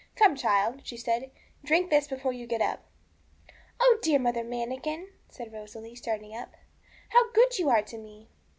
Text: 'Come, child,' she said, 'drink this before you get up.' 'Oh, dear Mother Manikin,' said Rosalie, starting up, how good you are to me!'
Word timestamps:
'Come, 0.15 0.35
child,' 0.35 0.81
she 0.83 0.97
said, 0.97 1.29
'drink 1.63 1.91
this 1.91 2.07
before 2.07 2.33
you 2.33 2.47
get 2.47 2.59
up.' 2.59 2.87
'Oh, 3.79 3.99
dear 4.01 4.17
Mother 4.17 4.43
Manikin,' 4.43 5.09
said 5.29 5.53
Rosalie, 5.53 5.93
starting 5.93 6.35
up, 6.35 6.55
how 7.09 7.31
good 7.33 7.59
you 7.59 7.69
are 7.69 7.83
to 7.83 7.99
me!' 7.99 8.27